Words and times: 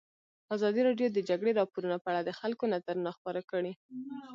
ازادي 0.55 0.81
راډیو 0.87 1.07
د 1.11 1.13
د 1.15 1.19
جګړې 1.29 1.51
راپورونه 1.59 1.97
په 2.01 2.07
اړه 2.11 2.21
د 2.23 2.31
خلکو 2.39 2.63
نظرونه 2.73 3.09
خپاره 3.17 3.41
کړي. 3.51 3.73